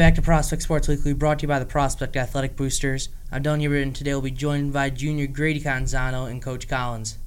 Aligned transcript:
Welcome 0.00 0.12
back 0.14 0.22
to 0.22 0.22
Prospect 0.22 0.62
Sports 0.62 0.88
Weekly, 0.88 1.12
brought 1.12 1.40
to 1.40 1.42
you 1.42 1.48
by 1.48 1.58
the 1.58 1.66
Prospect 1.66 2.16
Athletic 2.16 2.56
Boosters. 2.56 3.10
I'm 3.30 3.42
Dylan 3.42 3.60
Hubert, 3.60 3.82
and 3.82 3.94
today 3.94 4.12
we'll 4.12 4.22
be 4.22 4.30
joined 4.30 4.72
by 4.72 4.88
junior 4.88 5.26
Grady 5.26 5.60
Canzano 5.60 6.26
and 6.26 6.40
Coach 6.40 6.66
Collins. 6.66 7.18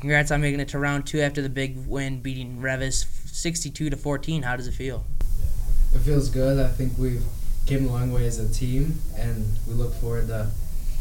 Congrats 0.00 0.30
on 0.30 0.42
making 0.42 0.60
it 0.60 0.68
to 0.68 0.78
round 0.78 1.06
two 1.06 1.22
after 1.22 1.40
the 1.40 1.48
big 1.48 1.86
win, 1.86 2.20
beating 2.20 2.60
Reavis 2.60 3.06
62 3.28 3.88
to 3.88 3.96
14. 3.96 4.42
How 4.42 4.54
does 4.54 4.66
it 4.66 4.74
feel? 4.74 5.06
It 5.94 6.00
feels 6.00 6.28
good. 6.28 6.62
I 6.62 6.68
think 6.68 6.92
we've 6.98 7.24
came 7.64 7.86
a 7.86 7.90
long 7.90 8.12
way 8.12 8.26
as 8.26 8.38
a 8.38 8.52
team, 8.52 8.98
and 9.16 9.46
we 9.66 9.72
look 9.72 9.94
forward 9.94 10.26
to 10.26 10.50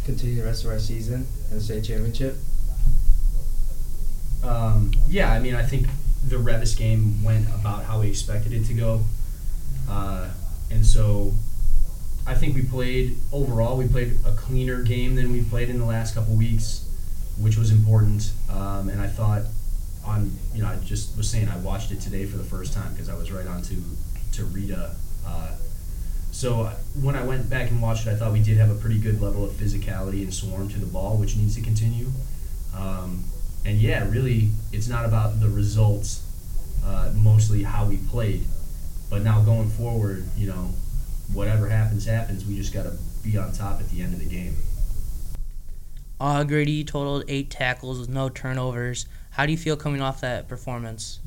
continue 0.05 0.37
the 0.37 0.45
rest 0.45 0.63
of 0.63 0.71
our 0.71 0.79
season 0.79 1.27
and 1.51 1.59
the 1.59 1.61
state 1.61 1.83
championship. 1.83 2.37
Um, 4.41 4.93
yeah, 5.09 5.33
I 5.33 5.41
mean, 5.41 5.53
I 5.53 5.63
think 5.63 5.87
the 6.25 6.37
Reavis 6.37 6.77
game 6.77 7.21
went 7.25 7.49
about 7.49 7.83
how 7.83 7.99
we 7.99 8.07
expected 8.07 8.53
it 8.53 8.63
to 8.67 8.73
go. 8.73 9.01
Uh, 9.89 10.29
and 10.73 10.85
so 10.85 11.33
I 12.25 12.33
think 12.33 12.55
we 12.55 12.63
played, 12.63 13.17
overall, 13.31 13.77
we 13.77 13.87
played 13.87 14.17
a 14.25 14.33
cleaner 14.33 14.81
game 14.81 15.15
than 15.15 15.31
we 15.31 15.43
played 15.43 15.69
in 15.69 15.77
the 15.77 15.85
last 15.85 16.15
couple 16.15 16.35
weeks, 16.35 16.85
which 17.37 17.57
was 17.57 17.71
important. 17.71 18.31
Um, 18.49 18.89
and 18.89 18.99
I 19.01 19.07
thought, 19.07 19.43
on, 20.05 20.37
you 20.53 20.61
know, 20.61 20.69
I 20.69 20.75
just 20.77 21.15
was 21.17 21.29
saying 21.29 21.47
I 21.47 21.57
watched 21.57 21.91
it 21.91 22.01
today 22.01 22.25
for 22.25 22.37
the 22.37 22.43
first 22.43 22.73
time 22.73 22.91
because 22.93 23.09
I 23.09 23.15
was 23.15 23.31
right 23.31 23.47
on 23.47 23.61
to, 23.63 23.75
to 24.33 24.45
Rita. 24.45 24.95
Uh, 25.25 25.51
so 26.31 26.71
when 27.01 27.15
I 27.15 27.23
went 27.23 27.49
back 27.49 27.69
and 27.69 27.81
watched 27.81 28.07
it, 28.07 28.11
I 28.11 28.15
thought 28.15 28.33
we 28.33 28.41
did 28.41 28.57
have 28.57 28.71
a 28.71 28.75
pretty 28.75 28.99
good 28.99 29.21
level 29.21 29.45
of 29.45 29.51
physicality 29.51 30.23
and 30.23 30.33
swarm 30.33 30.69
to 30.69 30.79
the 30.79 30.85
ball, 30.85 31.17
which 31.17 31.35
needs 31.35 31.55
to 31.55 31.61
continue. 31.61 32.07
Um, 32.75 33.23
and 33.65 33.77
yeah, 33.79 34.09
really, 34.09 34.49
it's 34.71 34.87
not 34.87 35.05
about 35.05 35.39
the 35.39 35.47
results, 35.49 36.25
uh, 36.83 37.11
mostly 37.15 37.63
how 37.63 37.85
we 37.85 37.97
played. 37.97 38.45
But 39.09 39.21
now 39.21 39.41
going 39.41 39.69
forward, 39.69 40.25
you 40.35 40.47
know, 40.47 40.71
whatever 41.33 41.69
happens, 41.69 42.05
happens. 42.05 42.45
We 42.45 42.55
just 42.55 42.73
got 42.73 42.83
to 42.83 42.97
be 43.23 43.37
on 43.37 43.51
top 43.53 43.79
at 43.79 43.89
the 43.89 44.01
end 44.01 44.13
of 44.13 44.19
the 44.19 44.25
game. 44.25 44.55
Grady 46.47 46.83
totaled 46.83 47.25
eight 47.27 47.49
tackles 47.49 47.99
with 47.99 48.09
no 48.09 48.29
turnovers. 48.29 49.05
How 49.31 49.45
do 49.45 49.51
you 49.51 49.57
feel 49.57 49.75
coming 49.75 50.01
off 50.01 50.21
that 50.21 50.47
performance? 50.47 51.19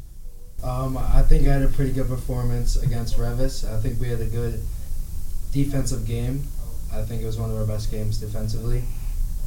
Um, 0.63 0.97
I 0.97 1.23
think 1.23 1.47
I 1.47 1.53
had 1.53 1.63
a 1.63 1.69
pretty 1.69 1.93
good 1.93 2.09
performance 2.09 2.77
against 2.83 3.19
Reavis. 3.19 3.71
I 3.71 3.81
think 3.81 4.01
we 4.01 4.09
had 4.09 4.21
a 4.21 4.27
good 4.27 4.63
defensive 5.53 6.07
game. 6.07 6.45
I 6.93 7.03
think 7.03 7.23
it 7.23 7.27
was 7.27 7.39
one 7.39 7.51
of 7.51 7.57
our 7.57 7.67
best 7.67 7.91
games 7.91 8.19
defensively, 8.19 8.85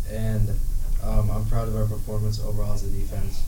and 0.09 0.49
um, 1.03 1.31
I'm 1.31 1.45
proud 1.45 1.67
of 1.67 1.75
our 1.75 1.85
performance 1.85 2.39
overall 2.39 2.73
as 2.73 2.83
a 2.83 2.89
defense, 2.89 3.43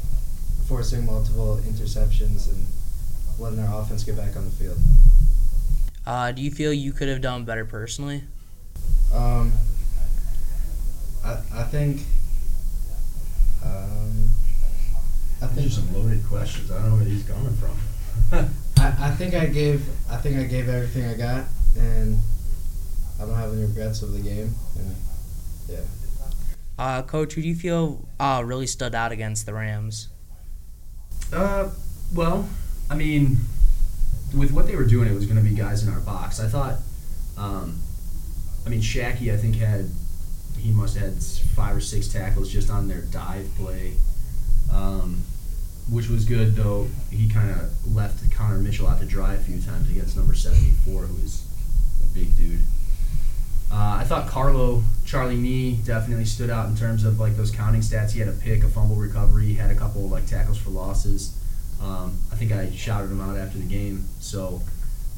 forcing 0.67 1.05
multiple 1.05 1.59
interceptions 1.67 2.49
and 2.49 2.65
letting 3.41 3.57
their 3.57 3.71
offense 3.73 4.03
get 4.03 4.15
back 4.15 4.35
on 4.35 4.45
the 4.45 4.51
field. 4.51 4.77
Uh, 6.05 6.31
do 6.31 6.41
you 6.41 6.51
feel 6.51 6.71
you 6.71 6.93
could 6.93 7.07
have 7.07 7.21
done 7.21 7.43
better 7.43 7.65
personally? 7.65 8.23
Um, 9.13 9.51
I, 11.25 11.37
I 11.53 11.63
think. 11.63 12.01
Um, 13.63 14.29
I 15.41 15.47
think 15.47 15.55
These 15.55 15.77
are 15.77 15.81
some 15.81 15.93
loaded 15.93 16.25
questions. 16.25 16.71
I 16.71 16.79
don't 16.79 16.89
know 16.89 16.95
where 16.95 17.05
these 17.05 17.23
coming 17.23 17.55
from. 17.55 17.75
I, 18.77 19.07
I 19.07 19.11
think 19.11 19.33
I 19.33 19.47
gave 19.47 19.83
I 20.09 20.17
think 20.17 20.37
I 20.37 20.43
gave 20.43 20.69
everything 20.69 21.05
I 21.05 21.15
got, 21.15 21.45
and 21.77 22.19
I 23.19 23.25
don't 23.25 23.35
have 23.35 23.53
any 23.53 23.63
regrets 23.63 24.01
of 24.01 24.13
the 24.13 24.19
game. 24.19 24.53
And 24.77 24.95
yeah. 25.67 25.79
Uh, 26.77 27.01
Coach, 27.03 27.33
who 27.33 27.41
do 27.41 27.47
you 27.47 27.55
feel 27.55 28.07
uh, 28.19 28.41
really 28.43 28.67
stood 28.67 28.95
out 28.95 29.11
against 29.11 29.45
the 29.45 29.53
Rams? 29.53 30.09
Uh, 31.31 31.69
well, 32.13 32.47
I 32.91 32.95
mean, 32.95 33.37
with 34.35 34.51
what 34.51 34.67
they 34.67 34.75
were 34.75 34.83
doing, 34.83 35.07
it 35.07 35.15
was 35.15 35.25
going 35.25 35.41
to 35.41 35.49
be 35.49 35.55
guys 35.55 35.81
in 35.81 35.93
our 35.93 36.01
box. 36.01 36.41
I 36.41 36.47
thought, 36.49 36.79
um, 37.37 37.81
I 38.65 38.69
mean, 38.69 38.81
Shacky, 38.81 39.33
I 39.33 39.37
think 39.37 39.55
had 39.55 39.89
he 40.59 40.71
must 40.71 40.97
have 40.97 41.13
had 41.13 41.23
five 41.55 41.75
or 41.77 41.79
six 41.79 42.09
tackles 42.09 42.51
just 42.51 42.69
on 42.69 42.89
their 42.89 43.01
dive 43.01 43.49
play, 43.55 43.93
um, 44.73 45.23
which 45.89 46.09
was 46.09 46.25
good. 46.25 46.53
Though 46.53 46.89
he 47.09 47.29
kind 47.29 47.49
of 47.49 47.95
left 47.95 48.29
Connor 48.29 48.59
Mitchell 48.59 48.87
out 48.87 48.99
to 48.99 49.05
dry 49.05 49.35
a 49.35 49.39
few 49.39 49.61
times 49.61 49.89
against 49.89 50.17
number 50.17 50.35
seventy 50.35 50.71
four, 50.83 51.03
who 51.03 51.23
is 51.23 51.45
a 52.03 52.13
big 52.13 52.35
dude. 52.35 52.59
Uh, 53.71 53.99
I 54.01 54.03
thought 54.03 54.27
Carlo 54.27 54.83
Charlie 55.05 55.37
Nee 55.37 55.79
definitely 55.85 56.25
stood 56.25 56.49
out 56.49 56.67
in 56.67 56.75
terms 56.75 57.05
of 57.05 57.21
like 57.21 57.37
those 57.37 57.51
counting 57.51 57.79
stats. 57.79 58.11
He 58.11 58.19
had 58.19 58.27
a 58.27 58.33
pick, 58.33 58.65
a 58.65 58.67
fumble 58.67 58.97
recovery, 58.97 59.53
had 59.53 59.71
a 59.71 59.75
couple 59.75 60.09
like 60.09 60.25
tackles 60.25 60.57
for 60.57 60.71
losses. 60.71 61.37
Um, 61.83 62.19
I 62.31 62.35
think 62.35 62.51
I 62.51 62.71
shouted 62.71 63.11
him 63.11 63.21
out 63.21 63.37
after 63.37 63.57
the 63.57 63.65
game. 63.65 64.05
So 64.19 64.61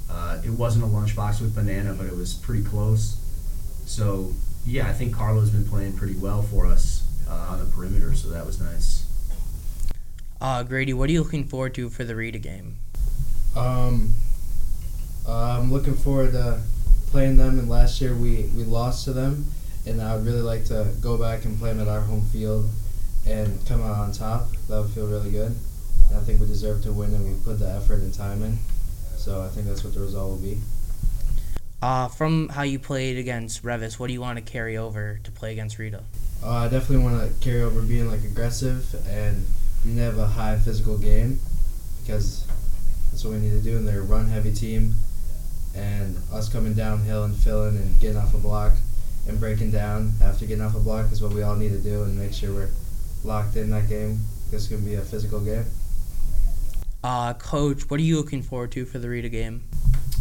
uh, 0.10 0.42
it 0.44 0.52
wasn't 0.52 0.86
a 0.86 0.88
lunchbox 0.88 1.42
with 1.42 1.56
banana, 1.56 1.94
but 1.94 2.06
it 2.06 2.16
was 2.16 2.34
pretty 2.34 2.64
close. 2.64 3.18
So 3.86 4.34
yeah, 4.66 4.88
I 4.88 4.94
think 4.94 5.14
Carlo's 5.14 5.50
been 5.50 5.66
playing 5.66 5.98
pretty 5.98 6.16
well 6.16 6.42
for 6.42 6.66
us 6.66 7.06
uh, 7.30 7.34
on 7.52 7.60
the 7.60 7.66
perimeter, 7.66 8.14
so 8.14 8.30
that 8.30 8.46
was 8.46 8.62
nice. 8.62 9.06
Uh, 10.40 10.64
Grady, 10.64 10.94
what 10.94 11.10
are 11.10 11.14
you 11.14 11.24
looking 11.24 11.46
forward 11.46 11.74
to 11.76 11.90
for 11.90 12.04
the 12.04 12.16
Rita 12.16 12.40
game? 12.40 12.76
Um, 13.56 14.14
uh, 15.28 15.60
I'm 15.60 15.72
looking 15.72 15.96
forward 15.96 16.34
to 16.34 16.62
playing 17.12 17.38
them. 17.38 17.60
And 17.60 17.70
last 17.70 18.02
year 18.02 18.14
we, 18.16 18.50
we 18.56 18.64
lost 18.64 19.06
to 19.06 19.14
them, 19.14 19.46
and 19.86 20.02
I 20.02 20.16
would 20.16 20.26
really 20.26 20.42
like 20.42 20.66
to 20.66 20.88
go 21.00 21.18
back 21.18 21.46
and 21.46 21.58
play 21.58 21.72
them 21.72 21.80
at 21.80 21.88
our 21.88 22.02
home 22.02 22.26
field 22.26 22.70
and 23.26 23.66
come 23.68 23.82
out 23.82 23.98
on 23.98 24.12
top. 24.12 24.50
That 24.68 24.82
would 24.82 24.90
feel 24.90 25.08
really 25.08 25.32
good. 25.32 25.56
And 26.14 26.22
I 26.22 26.26
think 26.26 26.40
we 26.40 26.46
deserve 26.46 26.84
to 26.84 26.94
win, 26.94 27.14
and 27.14 27.26
we 27.26 27.44
put 27.44 27.58
the 27.58 27.70
effort 27.70 28.02
and 28.02 28.14
time 28.14 28.44
in. 28.44 28.60
So 29.18 29.42
I 29.42 29.48
think 29.48 29.66
that's 29.66 29.84
what 29.84 29.96
the 29.96 30.00
result 30.00 30.30
will 30.30 30.38
be. 30.38 30.60
Uh, 31.82 32.08
from 32.08 32.50
how 32.50 32.62
you 32.62 32.78
played 32.78 33.18
against 33.18 33.64
Reavis, 33.64 34.00
what 34.00 34.08
do 34.08 34.14
you 34.14 34.22
want 34.22 34.38
to 34.38 34.44
carry 34.44 34.78
over 34.78 35.20
to 35.24 35.32
play 35.32 35.52
against 35.52 35.80
Rita? 35.80 36.04
Uh, 36.44 36.50
I 36.50 36.68
definitely 36.68 37.04
want 37.04 37.20
to 37.20 37.40
carry 37.44 37.62
over 37.62 37.82
being 37.82 38.10
like 38.10 38.24
aggressive 38.24 38.94
and 39.08 39.46
we 39.84 39.92
need 39.92 39.98
to 39.98 40.04
have 40.04 40.18
a 40.18 40.28
high 40.28 40.58
physical 40.58 40.98
game 40.98 41.40
because 42.02 42.46
that's 43.10 43.26
what 43.26 43.34
we 43.34 43.40
need 43.40 43.52
to 43.52 43.62
do. 43.62 43.78
And 43.78 43.88
they're 43.88 44.00
a 44.00 44.04
run 44.04 44.28
heavy 44.28 44.54
team, 44.54 44.94
and 45.76 46.18
us 46.32 46.48
coming 46.48 46.74
downhill 46.74 47.24
and 47.24 47.36
filling 47.36 47.76
and 47.76 48.00
getting 48.00 48.18
off 48.18 48.34
a 48.34 48.38
block 48.38 48.74
and 49.28 49.40
breaking 49.40 49.72
down 49.72 50.14
after 50.22 50.46
getting 50.46 50.64
off 50.64 50.76
a 50.76 50.80
block 50.80 51.12
is 51.12 51.22
what 51.22 51.32
we 51.34 51.44
all 51.44 51.56
need 51.56 51.72
to 51.72 51.80
do 51.80 52.04
and 52.04 52.18
make 52.18 52.34
sure 52.34 52.54
we're 52.54 52.70
locked 53.24 53.56
in 53.56 53.70
that 53.72 53.90
game. 53.90 54.20
It's 54.52 54.68
going 54.68 54.84
to 54.84 54.88
be 54.88 54.96
a 54.96 55.02
physical 55.02 55.40
game. 55.40 55.66
Uh, 57.04 57.34
Coach, 57.34 57.90
what 57.90 58.00
are 58.00 58.04
you 58.04 58.16
looking 58.16 58.42
forward 58.42 58.72
to 58.72 58.86
for 58.86 58.98
the 58.98 59.10
Rita 59.10 59.28
game? 59.28 59.62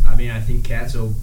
I 0.07 0.17
mean, 0.17 0.31
I 0.31 0.41
think 0.41 0.67
Katzo 0.67 1.15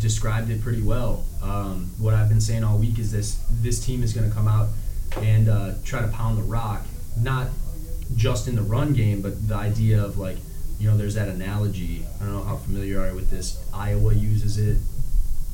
described 0.00 0.50
it 0.50 0.60
pretty 0.60 0.82
well. 0.82 1.24
Um, 1.42 1.90
what 1.98 2.12
I've 2.12 2.28
been 2.28 2.40
saying 2.40 2.62
all 2.62 2.78
week 2.78 2.98
is 2.98 3.10
this: 3.10 3.42
this 3.62 3.84
team 3.84 4.02
is 4.02 4.12
going 4.12 4.28
to 4.28 4.34
come 4.34 4.46
out 4.46 4.68
and 5.16 5.48
uh, 5.48 5.72
try 5.84 6.02
to 6.02 6.08
pound 6.08 6.36
the 6.38 6.42
rock, 6.42 6.84
not 7.18 7.48
just 8.16 8.48
in 8.48 8.54
the 8.54 8.62
run 8.62 8.92
game, 8.92 9.22
but 9.22 9.48
the 9.48 9.54
idea 9.54 10.02
of 10.02 10.18
like, 10.18 10.36
you 10.78 10.90
know, 10.90 10.96
there's 10.96 11.14
that 11.14 11.28
analogy. 11.28 12.04
I 12.20 12.24
don't 12.24 12.34
know 12.34 12.44
how 12.44 12.56
familiar 12.56 12.86
you 12.86 13.00
are 13.00 13.14
with 13.14 13.30
this. 13.30 13.62
Iowa 13.72 14.12
uses 14.12 14.58
it. 14.58 14.76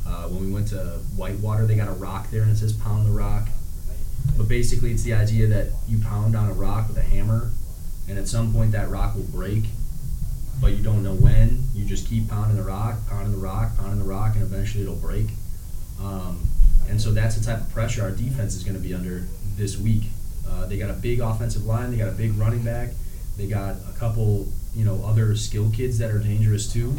Uh, 0.06 0.28
when 0.28 0.46
we 0.46 0.52
went 0.52 0.68
to 0.68 0.78
Whitewater, 1.16 1.64
they 1.64 1.76
got 1.76 1.88
a 1.88 1.92
rock 1.92 2.30
there 2.30 2.42
and 2.42 2.50
it 2.50 2.56
says 2.56 2.72
"pound 2.72 3.06
the 3.06 3.12
rock." 3.12 3.48
But 4.36 4.48
basically, 4.48 4.90
it's 4.90 5.04
the 5.04 5.14
idea 5.14 5.46
that 5.46 5.68
you 5.86 6.00
pound 6.00 6.34
on 6.34 6.50
a 6.50 6.52
rock 6.52 6.88
with 6.88 6.96
a 6.98 7.02
hammer, 7.02 7.50
and 8.08 8.18
at 8.18 8.28
some 8.28 8.52
point 8.52 8.72
that 8.72 8.88
rock 8.90 9.14
will 9.14 9.22
break, 9.24 9.64
but 10.60 10.72
you 10.72 10.82
don't 10.82 11.02
know 11.02 11.14
when. 11.14 11.64
You 11.74 11.84
just 11.84 12.08
keep 12.08 12.28
pounding 12.28 12.56
the 12.56 12.62
rock, 12.62 12.96
pounding 13.08 13.32
the 13.32 13.38
rock, 13.38 13.76
pounding 13.76 13.98
the 13.98 14.04
rock, 14.04 14.34
and 14.34 14.42
eventually 14.42 14.82
it'll 14.82 14.94
break. 14.96 15.28
Um, 16.00 16.40
and 16.88 17.00
so 17.00 17.12
that's 17.12 17.36
the 17.36 17.44
type 17.44 17.60
of 17.60 17.70
pressure 17.72 18.02
our 18.02 18.10
defense 18.10 18.54
is 18.54 18.62
going 18.62 18.76
to 18.76 18.82
be 18.82 18.94
under 18.94 19.24
this 19.56 19.78
week. 19.78 20.04
Uh, 20.48 20.66
they 20.66 20.76
got 20.76 20.90
a 20.90 20.94
big 20.94 21.20
offensive 21.20 21.64
line. 21.64 21.90
They 21.90 21.96
got 21.96 22.08
a 22.08 22.12
big 22.12 22.36
running 22.36 22.62
back. 22.62 22.90
They 23.36 23.46
got 23.46 23.76
a 23.88 23.98
couple, 23.98 24.46
you 24.74 24.84
know, 24.84 25.02
other 25.04 25.34
skill 25.34 25.70
kids 25.70 25.98
that 25.98 26.10
are 26.10 26.18
dangerous 26.18 26.72
too. 26.72 26.96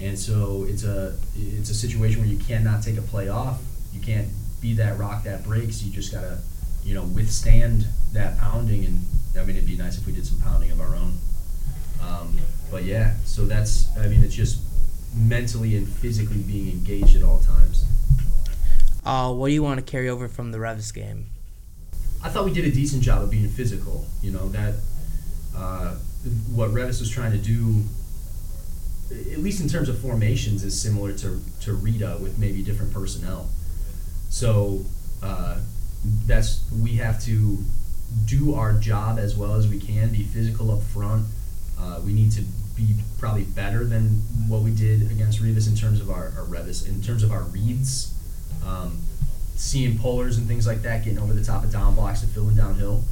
And 0.00 0.18
so 0.18 0.64
it's 0.68 0.84
a 0.84 1.16
it's 1.36 1.70
a 1.70 1.74
situation 1.74 2.20
where 2.20 2.28
you 2.28 2.38
cannot 2.38 2.82
take 2.82 2.96
a 2.96 3.02
play 3.02 3.28
off. 3.28 3.60
You 3.92 4.00
can't 4.00 4.28
be 4.60 4.74
that 4.74 4.98
rock 4.98 5.24
that 5.24 5.44
breaks. 5.44 5.82
You 5.82 5.92
just 5.92 6.12
gotta, 6.12 6.38
you 6.84 6.94
know, 6.94 7.02
withstand 7.02 7.86
that 8.12 8.38
pounding. 8.38 8.84
And 8.84 9.04
I 9.38 9.44
mean, 9.44 9.56
it'd 9.56 9.68
be 9.68 9.76
nice 9.76 9.98
if 9.98 10.06
we 10.06 10.12
did 10.12 10.26
some 10.26 10.40
pounding 10.40 10.70
of 10.70 10.80
our 10.80 10.94
own. 10.94 11.18
Um, 12.02 12.38
but 12.70 12.84
yeah, 12.84 13.14
so 13.24 13.44
that's 13.46 13.88
I 13.96 14.08
mean, 14.08 14.22
it's 14.22 14.34
just 14.34 14.60
mentally 15.14 15.76
and 15.76 15.88
physically 15.88 16.42
being 16.42 16.70
engaged 16.70 17.16
at 17.16 17.22
all 17.22 17.40
times. 17.40 17.84
Uh, 19.04 19.32
what 19.32 19.48
do 19.48 19.54
you 19.54 19.62
want 19.62 19.84
to 19.84 19.90
carry 19.90 20.08
over 20.08 20.28
from 20.28 20.52
the 20.52 20.58
Reavis 20.58 20.92
game? 20.92 21.26
I 22.22 22.28
thought 22.28 22.44
we 22.44 22.52
did 22.52 22.66
a 22.66 22.70
decent 22.70 23.02
job 23.02 23.22
of 23.22 23.30
being 23.30 23.48
physical. 23.48 24.06
You 24.22 24.32
know 24.32 24.48
that 24.50 24.74
uh, 25.56 25.94
what 26.52 26.70
Reavis 26.70 27.00
was 27.00 27.10
trying 27.10 27.32
to 27.32 27.38
do, 27.38 27.82
at 29.10 29.38
least 29.38 29.60
in 29.60 29.68
terms 29.68 29.88
of 29.88 29.98
formations, 29.98 30.64
is 30.64 30.80
similar 30.80 31.12
to 31.14 31.40
to 31.62 31.72
Rita 31.72 32.18
with 32.20 32.38
maybe 32.38 32.62
different 32.62 32.92
personnel. 32.92 33.48
So 34.28 34.84
uh, 35.22 35.58
that's 36.26 36.60
we 36.72 36.96
have 36.96 37.22
to 37.24 37.58
do 38.24 38.54
our 38.54 38.72
job 38.72 39.18
as 39.18 39.36
well 39.36 39.54
as 39.54 39.68
we 39.68 39.78
can. 39.78 40.10
Be 40.10 40.24
physical 40.24 40.70
up 40.70 40.82
front. 40.82 41.26
Uh, 41.78 42.00
we 42.04 42.12
need 42.12 42.32
to 42.32 42.42
be 42.76 42.94
probably 43.18 43.44
better 43.44 43.84
than 43.84 44.08
what 44.48 44.62
we 44.62 44.70
did 44.70 45.10
against 45.10 45.42
Reavis 45.42 45.68
in 45.68 45.76
terms 45.76 46.00
of 46.00 46.10
our, 46.10 46.32
our 46.36 46.44
Reavis, 46.44 46.86
in 46.86 47.02
terms 47.02 47.22
of 47.22 47.32
our 47.32 47.42
reads, 47.42 48.14
um, 48.66 49.00
seeing 49.56 49.98
pullers 49.98 50.38
and 50.38 50.46
things 50.46 50.66
like 50.66 50.82
that, 50.82 51.04
getting 51.04 51.18
over 51.18 51.32
the 51.32 51.44
top 51.44 51.64
of 51.64 51.72
down 51.72 51.94
blocks 51.94 52.22
and 52.22 52.32
filling 52.32 52.56
downhill. 52.56 53.04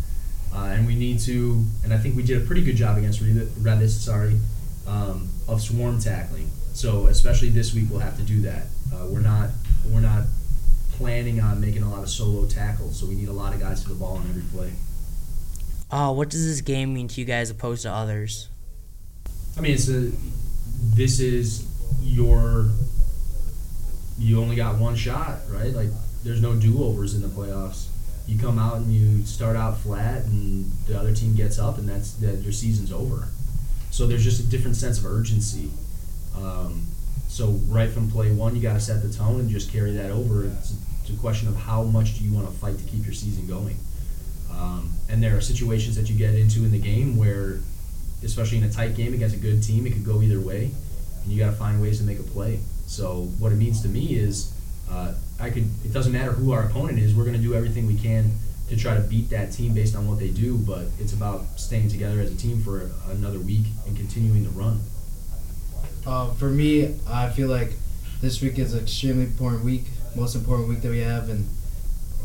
Uh, 0.55 0.64
and 0.64 0.87
we 0.87 0.94
need 0.94 1.20
to, 1.20 1.62
and 1.84 1.93
I 1.93 1.99
think 1.99 2.17
we 2.17 2.23
did 2.23 2.43
a 2.43 2.46
pretty 2.46 2.62
good 2.62 2.76
job 2.76 2.96
against 2.96 3.23
Reavis, 3.23 3.91
sorry, 3.91 4.38
um, 4.87 5.29
of 5.46 5.61
swarm 5.61 6.00
tackling. 6.00 6.50
So 6.73 7.06
especially 7.06 7.50
this 7.50 7.75
week, 7.75 7.87
we'll 7.91 8.00
have 8.00 8.17
to 8.17 8.23
do 8.23 8.41
that. 8.43 8.67
Uh, 8.93 9.06
we're 9.06 9.20
not, 9.20 9.50
we're 9.87 10.00
not 10.00 10.25
planning 10.99 11.41
on 11.41 11.61
making 11.61 11.83
a 11.83 11.91
lot 11.91 12.03
of 12.03 12.11
solo 12.11 12.45
tackles, 12.47 12.99
so 12.99 13.06
we 13.06 13.15
need 13.15 13.29
a 13.29 13.33
lot 13.33 13.55
of 13.55 13.61
guys 13.61 13.83
to 13.85 13.89
the 13.89 13.95
ball 13.95 14.17
on 14.17 14.29
every 14.29 14.43
play. 14.53 14.73
Uh, 15.91 16.12
what 16.12 16.29
does 16.29 16.45
this 16.45 16.61
game 16.61 16.93
mean 16.93 17.09
to 17.09 17.21
you 17.21 17.25
guys 17.25 17.49
opposed 17.49 17.83
to 17.83 17.91
others? 17.91 18.49
I 19.56 19.61
mean, 19.61 19.73
it's 19.73 19.89
a. 19.89 20.11
This 20.95 21.21
is 21.21 21.67
your. 22.03 22.71
You 24.19 24.41
only 24.41 24.56
got 24.56 24.79
one 24.79 24.97
shot, 24.97 25.39
right? 25.49 25.73
Like, 25.73 25.89
there's 26.25 26.43
no 26.43 26.55
do 26.55 26.83
overs 26.83 27.15
in 27.15 27.23
the 27.23 27.29
playoffs. 27.29 27.87
You 28.27 28.39
come 28.39 28.59
out 28.59 28.79
and 28.79 28.93
you 28.93 29.25
start 29.25 29.56
out 29.56 29.79
flat, 29.79 30.25
and 30.25 30.71
the 30.87 30.99
other 30.99 31.15
team 31.15 31.35
gets 31.35 31.59
up, 31.59 31.79
and 31.79 31.89
that's 31.89 32.12
that. 32.15 32.43
Your 32.43 32.53
season's 32.53 32.93
over. 32.93 33.29
So 33.91 34.06
there's 34.06 34.25
just 34.25 34.41
a 34.41 34.47
different 34.47 34.77
sense 34.77 34.99
of 34.99 35.06
urgency. 35.06 35.71
Um, 36.37 36.87
so 37.29 37.51
right 37.69 37.91
from 37.91 38.11
play 38.11 38.33
one, 38.33 38.57
you 38.57 38.63
got 38.63 38.75
to 38.75 38.81
set 38.81 39.03
the 39.03 39.13
tone 39.13 39.39
and 39.41 39.49
just 39.49 39.71
carry 39.71 39.93
that 39.93 40.11
over. 40.11 40.47
It's, 40.47 40.75
it's 41.03 41.11
a 41.11 41.17
question 41.21 41.49
of 41.49 41.57
how 41.57 41.83
much 41.83 42.19
do 42.19 42.25
you 42.25 42.33
want 42.33 42.49
to 42.49 42.55
fight 42.55 42.79
to 42.79 42.85
keep 42.85 43.05
your 43.05 43.15
season 43.15 43.47
going. 43.47 43.77
Um, 44.51 44.93
and 45.09 45.23
there 45.23 45.37
are 45.37 45.41
situations 45.41 45.95
that 45.97 46.09
you 46.11 46.17
get 46.17 46.35
into 46.35 46.65
in 46.65 46.73
the 46.73 46.79
game 46.79 47.17
where, 47.17 47.61
especially 48.25 48.59
in 48.59 48.65
a 48.65 48.73
tight 48.73 48.97
game 48.97 49.15
against 49.15 49.37
a 49.37 49.39
good 49.39 49.63
team, 49.63 49.87
it 49.87 49.93
could 49.93 50.05
go 50.05 50.21
either 50.21 50.41
way, 50.41 50.71
and 51.23 51.33
you 51.33 51.39
got 51.39 51.51
to 51.51 51.57
find 51.57 51.81
ways 51.81 51.99
to 51.99 52.05
make 52.05 52.19
a 52.19 52.25
play. 52.25 52.61
So 52.87 53.25
what 53.39 53.53
it 53.53 53.57
means 53.57 53.83
to 53.83 53.89
me 53.89 54.15
is, 54.15 54.53
uh, 54.91 55.13
I 55.39 55.51
could. 55.51 55.69
It 55.85 55.93
doesn't 55.93 56.13
matter 56.13 56.33
who 56.33 56.53
our 56.53 56.65
opponent 56.65 56.99
is. 56.99 57.15
We're 57.15 57.25
going 57.25 57.37
to 57.37 57.43
do 57.43 57.55
everything 57.55 57.87
we 57.87 57.97
can 57.97 58.33
to 58.71 58.77
try 58.77 58.95
to 58.95 59.01
beat 59.01 59.31
that 59.31 59.53
team 59.53 59.75
based 59.75 59.95
on 59.95 60.09
what 60.09 60.19
they 60.19 60.31
do. 60.31 60.57
But 60.57 60.87
it's 60.99 61.13
about 61.13 61.61
staying 61.61 61.91
together 61.91 62.21
as 62.21 62.33
a 62.33 62.37
team 62.37 62.63
for 62.63 62.91
another 63.11 63.39
week 63.39 63.67
and 63.87 63.97
continuing 63.97 64.45
to 64.45 64.51
run. 64.51 64.81
Uh, 66.06 66.31
for 66.35 66.49
me, 66.49 66.95
I 67.09 67.29
feel 67.31 67.49
like 67.49 67.73
this 68.21 68.41
week 68.41 68.59
is 68.59 68.75
an 68.75 68.81
extremely 68.81 69.25
important 69.25 69.65
week, 69.65 69.85
most 70.17 70.35
important 70.35 70.69
week 70.69 70.81
that 70.83 70.91
we 70.91 71.00
have, 71.00 71.29
and 71.29 71.47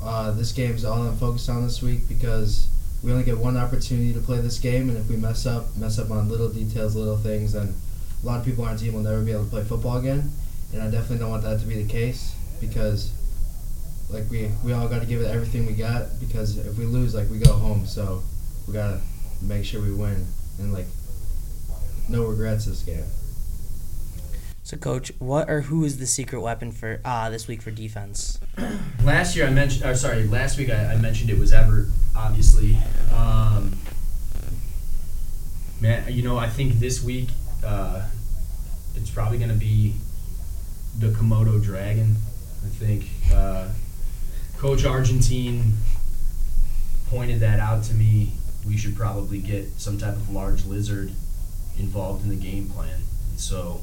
uh, 0.01 0.31
this 0.31 0.51
game 0.51 0.75
is 0.75 0.85
all 0.85 1.01
I'm 1.01 1.17
focused 1.17 1.49
on 1.49 1.63
this 1.63 1.81
week 1.81 2.07
because 2.07 2.67
we 3.03 3.11
only 3.11 3.23
get 3.23 3.37
one 3.37 3.57
opportunity 3.57 4.13
to 4.13 4.19
play 4.19 4.39
this 4.39 4.59
game, 4.59 4.89
and 4.89 4.97
if 4.97 5.09
we 5.09 5.17
mess 5.17 5.45
up, 5.45 5.75
mess 5.75 5.99
up 5.99 6.11
on 6.11 6.29
little 6.29 6.49
details, 6.49 6.95
little 6.95 7.17
things, 7.17 7.53
then 7.53 7.73
a 8.23 8.25
lot 8.25 8.39
of 8.39 8.45
people 8.45 8.63
on 8.63 8.71
our 8.71 8.77
team 8.77 8.93
will 8.93 9.01
never 9.01 9.21
be 9.21 9.31
able 9.31 9.43
to 9.43 9.49
play 9.49 9.63
football 9.63 9.97
again. 9.97 10.31
And 10.71 10.81
I 10.81 10.89
definitely 10.89 11.19
don't 11.19 11.29
want 11.29 11.43
that 11.43 11.59
to 11.59 11.65
be 11.65 11.81
the 11.83 11.87
case 11.87 12.35
because, 12.59 13.11
like 14.09 14.29
we 14.29 14.49
we 14.63 14.73
all 14.73 14.87
got 14.87 15.01
to 15.01 15.05
give 15.05 15.21
it 15.21 15.25
everything 15.25 15.65
we 15.65 15.73
got 15.73 16.19
because 16.19 16.57
if 16.57 16.77
we 16.77 16.85
lose, 16.85 17.13
like 17.13 17.29
we 17.29 17.37
go 17.37 17.53
home. 17.53 17.85
So 17.85 18.23
we 18.67 18.73
gotta 18.73 19.01
make 19.41 19.65
sure 19.65 19.81
we 19.81 19.93
win 19.93 20.25
and 20.57 20.73
like 20.73 20.87
no 22.09 22.23
regrets 22.25 22.65
this 22.65 22.81
game. 22.81 23.05
So, 24.73 24.79
coach, 24.79 25.11
what 25.19 25.51
or 25.51 25.61
who 25.61 25.85
is 25.85 25.99
the 25.99 26.07
secret 26.07 26.41
weapon 26.41 26.71
for 26.71 26.99
uh, 27.05 27.29
this 27.29 27.47
week 27.47 27.61
for 27.61 27.69
defense? 27.69 28.39
Last 29.03 29.35
year 29.35 29.45
I 29.45 29.51
mentioned, 29.51 29.85
or 29.85 29.93
sorry, 29.93 30.23
last 30.23 30.57
week 30.57 30.71
I, 30.71 30.93
I 30.93 30.97
mentioned 30.97 31.29
it 31.29 31.37
was 31.37 31.53
Everett, 31.53 31.89
obviously. 32.15 32.79
Um, 33.15 33.77
man, 35.79 36.11
you 36.11 36.23
know, 36.23 36.39
I 36.39 36.49
think 36.49 36.79
this 36.79 37.03
week 37.03 37.29
uh, 37.63 38.01
it's 38.95 39.11
probably 39.11 39.37
going 39.37 39.51
to 39.51 39.55
be 39.55 39.93
the 40.97 41.09
Komodo 41.09 41.61
Dragon. 41.61 42.15
I 42.65 42.69
think 42.69 43.05
uh, 43.31 43.67
Coach 44.57 44.85
Argentine 44.85 45.73
pointed 47.11 47.41
that 47.41 47.59
out 47.59 47.83
to 47.83 47.93
me. 47.93 48.31
We 48.65 48.77
should 48.77 48.95
probably 48.95 49.37
get 49.37 49.79
some 49.79 49.99
type 49.99 50.15
of 50.15 50.31
large 50.31 50.65
lizard 50.65 51.11
involved 51.77 52.23
in 52.23 52.29
the 52.29 52.35
game 52.35 52.69
plan. 52.69 53.01
And 53.29 53.39
so 53.39 53.81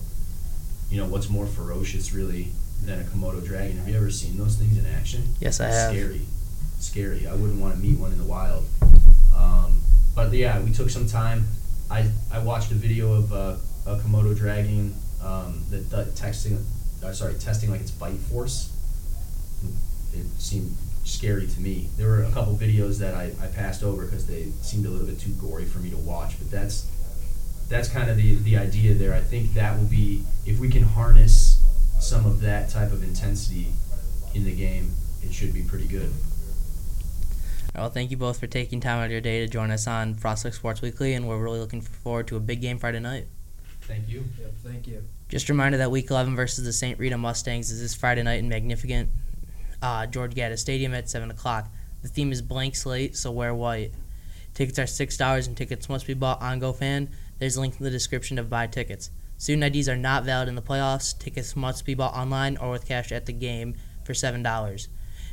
you 0.90 0.96
know, 0.98 1.06
what's 1.06 1.28
more 1.30 1.46
ferocious 1.46 2.12
really 2.12 2.48
than 2.84 3.00
a 3.00 3.04
Komodo 3.04 3.44
dragon? 3.44 3.78
Have 3.78 3.88
you 3.88 3.96
ever 3.96 4.10
seen 4.10 4.36
those 4.36 4.56
things 4.56 4.76
in 4.76 4.86
action? 4.86 5.34
Yes, 5.40 5.60
I 5.60 5.66
have. 5.66 5.92
Scary, 5.92 6.22
scary. 6.80 7.26
I 7.26 7.34
wouldn't 7.34 7.60
want 7.60 7.74
to 7.74 7.80
meet 7.80 7.98
one 7.98 8.12
in 8.12 8.18
the 8.18 8.24
wild. 8.24 8.64
Um, 9.36 9.80
but 10.14 10.32
yeah, 10.32 10.60
we 10.60 10.72
took 10.72 10.90
some 10.90 11.06
time. 11.06 11.46
I, 11.90 12.10
I 12.32 12.40
watched 12.40 12.70
a 12.72 12.74
video 12.74 13.12
of 13.12 13.32
uh, 13.32 13.56
a 13.86 13.96
Komodo 13.96 14.36
dragon 14.36 14.94
um, 15.22 15.62
that, 15.70 15.90
that 15.90 16.14
texting, 16.14 16.62
uh, 17.04 17.12
sorry, 17.12 17.34
testing 17.34 17.70
like 17.70 17.80
its 17.80 17.90
bite 17.90 18.18
force. 18.18 18.72
It 20.12 20.26
seemed 20.38 20.76
scary 21.04 21.46
to 21.46 21.60
me. 21.60 21.88
There 21.96 22.08
were 22.08 22.22
a 22.24 22.30
couple 22.32 22.56
videos 22.56 22.98
that 22.98 23.14
I, 23.14 23.32
I 23.40 23.46
passed 23.46 23.82
over 23.82 24.04
because 24.04 24.26
they 24.26 24.48
seemed 24.60 24.86
a 24.86 24.90
little 24.90 25.06
bit 25.06 25.20
too 25.20 25.32
gory 25.32 25.64
for 25.64 25.78
me 25.78 25.90
to 25.90 25.96
watch. 25.96 26.38
But 26.38 26.50
that's 26.50 26.86
that's 27.70 27.88
kind 27.88 28.10
of 28.10 28.16
the, 28.16 28.34
the 28.34 28.58
idea 28.58 28.94
there. 28.94 29.14
I 29.14 29.20
think 29.20 29.54
that 29.54 29.78
will 29.78 29.86
be 29.86 30.24
if 30.44 30.58
we 30.58 30.68
can 30.68 30.82
harness 30.82 31.62
some 32.00 32.26
of 32.26 32.40
that 32.40 32.68
type 32.68 32.92
of 32.92 33.02
intensity 33.02 33.68
in 34.34 34.44
the 34.44 34.54
game, 34.54 34.92
it 35.22 35.32
should 35.32 35.54
be 35.54 35.62
pretty 35.62 35.86
good. 35.86 36.12
Well, 37.74 37.88
thank 37.88 38.10
you 38.10 38.16
both 38.16 38.40
for 38.40 38.48
taking 38.48 38.80
time 38.80 38.98
out 38.98 39.06
of 39.06 39.12
your 39.12 39.20
day 39.20 39.40
to 39.40 39.46
join 39.46 39.70
us 39.70 39.86
on 39.86 40.16
Prospect 40.16 40.56
Sports 40.56 40.82
Weekly, 40.82 41.14
and 41.14 41.28
we're 41.28 41.38
really 41.38 41.60
looking 41.60 41.80
forward 41.80 42.26
to 42.28 42.36
a 42.36 42.40
big 42.40 42.60
game 42.60 42.78
Friday 42.78 42.98
night. 42.98 43.28
Thank 43.82 44.08
you. 44.08 44.24
Yep, 44.40 44.52
thank 44.64 44.86
you. 44.88 45.04
Just 45.28 45.48
a 45.48 45.52
reminder 45.52 45.78
that 45.78 45.92
Week 45.92 46.10
11 46.10 46.34
versus 46.34 46.64
the 46.64 46.72
St. 46.72 46.98
Rita 46.98 47.16
Mustangs 47.16 47.70
is 47.70 47.80
this 47.80 47.94
Friday 47.94 48.24
night 48.24 48.40
in 48.40 48.48
magnificent 48.48 49.08
uh, 49.80 50.06
George 50.06 50.34
Gaddis 50.34 50.58
Stadium 50.58 50.92
at 50.94 51.08
7 51.08 51.30
o'clock. 51.30 51.68
The 52.02 52.08
theme 52.08 52.32
is 52.32 52.42
blank 52.42 52.74
slate, 52.74 53.16
so 53.16 53.30
wear 53.30 53.54
white. 53.54 53.92
Tickets 54.54 54.78
are 54.80 54.84
$6 54.84 55.46
and 55.46 55.56
tickets 55.56 55.88
must 55.88 56.08
be 56.08 56.14
bought 56.14 56.42
on 56.42 56.60
GoFan. 56.60 57.08
There's 57.40 57.56
a 57.56 57.60
link 57.62 57.76
in 57.78 57.84
the 57.84 57.90
description 57.90 58.36
to 58.36 58.44
buy 58.44 58.66
tickets. 58.66 59.10
Student 59.38 59.74
IDs 59.74 59.88
are 59.88 59.96
not 59.96 60.24
valid 60.24 60.48
in 60.48 60.54
the 60.54 60.62
playoffs. 60.62 61.18
Tickets 61.18 61.56
must 61.56 61.86
be 61.86 61.94
bought 61.94 62.14
online 62.14 62.58
or 62.58 62.70
with 62.70 62.86
cash 62.86 63.10
at 63.10 63.24
the 63.24 63.32
game 63.32 63.74
for 64.04 64.12
$7. 64.12 64.88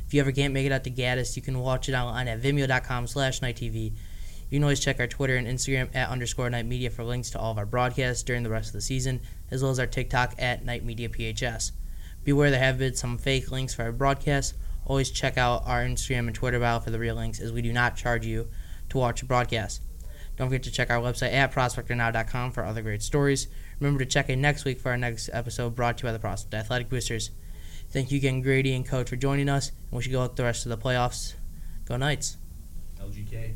If 0.06 0.14
you 0.14 0.20
ever 0.22 0.32
can't 0.32 0.54
make 0.54 0.64
it 0.64 0.72
out 0.72 0.84
to 0.84 0.90
Gaddis, 0.90 1.36
you 1.36 1.42
can 1.42 1.58
watch 1.58 1.86
it 1.86 1.92
online 1.92 2.26
at 2.26 2.40
vimeo.com 2.40 3.06
slash 3.06 3.40
knighttv. 3.40 3.74
You 3.74 4.56
can 4.56 4.62
always 4.62 4.80
check 4.80 4.98
our 4.98 5.06
Twitter 5.06 5.36
and 5.36 5.46
Instagram 5.46 5.94
at 5.94 6.08
underscore 6.08 6.48
knight 6.48 6.64
media 6.64 6.88
for 6.88 7.04
links 7.04 7.28
to 7.30 7.38
all 7.38 7.50
of 7.52 7.58
our 7.58 7.66
broadcasts 7.66 8.22
during 8.22 8.42
the 8.42 8.48
rest 8.48 8.68
of 8.68 8.72
the 8.72 8.80
season, 8.80 9.20
as 9.50 9.62
well 9.62 9.70
as 9.70 9.78
our 9.78 9.86
TikTok 9.86 10.34
at 10.38 10.64
knight 10.64 10.86
media 10.86 11.10
phs. 11.10 11.72
Beware 12.24 12.50
there 12.50 12.58
have 12.58 12.78
been 12.78 12.94
some 12.94 13.18
fake 13.18 13.50
links 13.50 13.74
for 13.74 13.82
our 13.82 13.92
broadcasts. 13.92 14.54
Always 14.86 15.10
check 15.10 15.36
out 15.36 15.64
our 15.66 15.84
Instagram 15.84 16.28
and 16.28 16.34
Twitter 16.34 16.58
bio 16.58 16.80
for 16.80 16.90
the 16.90 16.98
real 16.98 17.16
links, 17.16 17.40
as 17.40 17.52
we 17.52 17.60
do 17.60 17.74
not 17.74 17.96
charge 17.96 18.24
you 18.24 18.48
to 18.88 18.96
watch 18.96 19.20
a 19.20 19.26
broadcast. 19.26 19.82
Don't 20.38 20.48
forget 20.48 20.62
to 20.62 20.70
check 20.70 20.88
our 20.88 21.00
website 21.00 21.32
at 21.32 21.52
prospectornow.com 21.52 22.52
for 22.52 22.64
other 22.64 22.80
great 22.80 23.02
stories. 23.02 23.48
Remember 23.80 23.98
to 24.04 24.06
check 24.06 24.30
in 24.30 24.40
next 24.40 24.64
week 24.64 24.78
for 24.78 24.90
our 24.90 24.96
next 24.96 25.28
episode 25.32 25.74
brought 25.74 25.98
to 25.98 26.02
you 26.02 26.08
by 26.08 26.12
the 26.12 26.20
Prospect 26.20 26.54
Athletic 26.54 26.88
Boosters. 26.88 27.30
Thank 27.90 28.12
you 28.12 28.18
again, 28.18 28.40
Grady 28.40 28.72
and 28.74 28.86
Coach, 28.86 29.08
for 29.08 29.16
joining 29.16 29.48
us, 29.48 29.70
and 29.90 29.96
wish 29.96 30.06
you 30.06 30.12
good 30.12 30.18
luck 30.18 30.36
the 30.36 30.44
rest 30.44 30.64
of 30.64 30.70
the 30.70 30.78
playoffs. 30.78 31.34
Go 31.86 31.96
Knights. 31.96 32.36
LGK. 33.00 33.54